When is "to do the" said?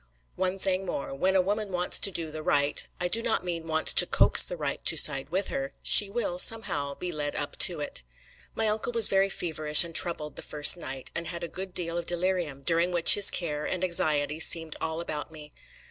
1.99-2.41